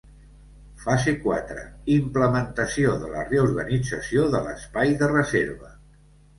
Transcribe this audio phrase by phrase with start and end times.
[0.85, 1.65] Fase quatre:
[1.97, 5.75] implementació de la reorganització de l'espai de reserva.